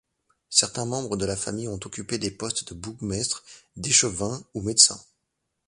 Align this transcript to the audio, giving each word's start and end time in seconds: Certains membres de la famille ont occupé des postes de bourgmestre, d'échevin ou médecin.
Certains 0.49 0.87
membres 0.87 1.15
de 1.15 1.27
la 1.27 1.35
famille 1.35 1.67
ont 1.67 1.75
occupé 1.83 2.17
des 2.17 2.31
postes 2.31 2.69
de 2.69 2.73
bourgmestre, 2.73 3.43
d'échevin 3.77 4.41
ou 4.55 4.63
médecin. 4.63 4.99